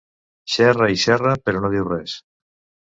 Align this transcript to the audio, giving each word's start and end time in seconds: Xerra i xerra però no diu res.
Xerra 0.53 0.89
i 0.95 1.03
xerra 1.03 1.37
però 1.47 1.63
no 1.67 1.73
diu 1.77 1.89
res. 1.95 2.19